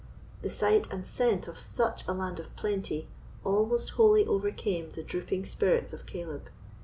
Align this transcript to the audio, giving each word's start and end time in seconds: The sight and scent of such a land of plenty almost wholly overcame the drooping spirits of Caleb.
The 0.41 0.49
sight 0.49 0.91
and 0.91 1.05
scent 1.05 1.47
of 1.47 1.59
such 1.59 2.07
a 2.07 2.11
land 2.15 2.39
of 2.39 2.55
plenty 2.55 3.07
almost 3.43 3.91
wholly 3.91 4.25
overcame 4.25 4.89
the 4.89 5.03
drooping 5.03 5.45
spirits 5.45 5.93
of 5.93 6.07
Caleb. 6.07 6.49